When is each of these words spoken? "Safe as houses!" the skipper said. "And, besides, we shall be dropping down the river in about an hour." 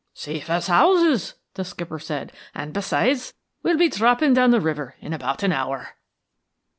"Safe 0.15 0.49
as 0.49 0.65
houses!" 0.65 1.35
the 1.53 1.63
skipper 1.63 1.99
said. 1.99 2.31
"And, 2.55 2.73
besides, 2.73 3.35
we 3.61 3.69
shall 3.69 3.77
be 3.77 3.87
dropping 3.87 4.33
down 4.33 4.49
the 4.49 4.59
river 4.59 4.95
in 4.99 5.13
about 5.13 5.43
an 5.43 5.51
hour." 5.51 5.89